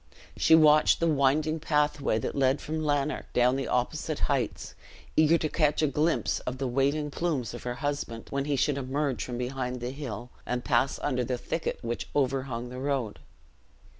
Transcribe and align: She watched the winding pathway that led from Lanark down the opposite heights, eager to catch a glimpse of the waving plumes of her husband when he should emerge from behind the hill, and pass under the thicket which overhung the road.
She 0.35 0.55
watched 0.55 0.99
the 0.99 1.05
winding 1.07 1.59
pathway 1.59 2.17
that 2.17 2.33
led 2.33 2.59
from 2.59 2.79
Lanark 2.83 3.31
down 3.33 3.55
the 3.55 3.67
opposite 3.67 4.17
heights, 4.21 4.73
eager 5.15 5.37
to 5.37 5.47
catch 5.47 5.83
a 5.83 5.87
glimpse 5.87 6.39
of 6.39 6.57
the 6.57 6.67
waving 6.67 7.11
plumes 7.11 7.53
of 7.53 7.61
her 7.61 7.75
husband 7.75 8.25
when 8.31 8.45
he 8.45 8.55
should 8.55 8.79
emerge 8.79 9.23
from 9.23 9.37
behind 9.37 9.79
the 9.79 9.91
hill, 9.91 10.31
and 10.43 10.65
pass 10.65 10.97
under 11.03 11.23
the 11.23 11.37
thicket 11.37 11.77
which 11.83 12.09
overhung 12.15 12.69
the 12.69 12.79
road. 12.79 13.19